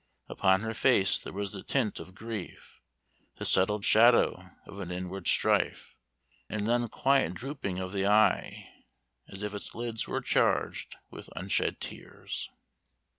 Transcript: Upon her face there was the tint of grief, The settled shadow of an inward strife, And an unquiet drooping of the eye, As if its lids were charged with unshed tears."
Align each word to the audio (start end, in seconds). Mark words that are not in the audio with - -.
Upon 0.27 0.61
her 0.61 0.73
face 0.73 1.19
there 1.19 1.31
was 1.31 1.51
the 1.51 1.61
tint 1.61 1.99
of 1.99 2.15
grief, 2.15 2.79
The 3.35 3.45
settled 3.45 3.85
shadow 3.85 4.49
of 4.65 4.79
an 4.79 4.89
inward 4.89 5.27
strife, 5.27 5.93
And 6.49 6.61
an 6.61 6.69
unquiet 6.71 7.35
drooping 7.35 7.77
of 7.77 7.91
the 7.93 8.07
eye, 8.07 8.67
As 9.29 9.43
if 9.43 9.53
its 9.53 9.75
lids 9.75 10.07
were 10.07 10.21
charged 10.21 10.95
with 11.11 11.29
unshed 11.35 11.79
tears." 11.79 12.49